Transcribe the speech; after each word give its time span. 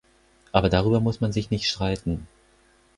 Aber 0.51 0.69
darüber 0.69 0.99
muss 0.99 1.21
man 1.21 1.31
sich 1.31 1.51
nicht 1.51 1.69
streiten. 1.69 2.25